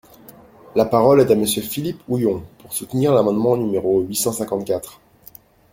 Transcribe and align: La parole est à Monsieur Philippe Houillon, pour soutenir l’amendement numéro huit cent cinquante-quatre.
La 0.75 0.85
parole 0.85 1.19
est 1.21 1.29
à 1.31 1.35
Monsieur 1.35 1.61
Philippe 1.61 2.01
Houillon, 2.07 2.43
pour 2.57 2.73
soutenir 2.73 3.13
l’amendement 3.13 3.55
numéro 3.55 4.01
huit 4.01 4.15
cent 4.15 4.31
cinquante-quatre. 4.31 4.99